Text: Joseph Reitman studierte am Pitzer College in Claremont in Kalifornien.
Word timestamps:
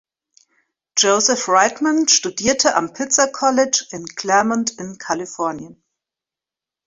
Joseph 0.97 1.47
Reitman 1.47 2.07
studierte 2.07 2.73
am 2.75 2.91
Pitzer 2.91 3.31
College 3.31 3.85
in 3.91 4.05
Claremont 4.05 4.71
in 4.79 4.97
Kalifornien. 4.97 5.83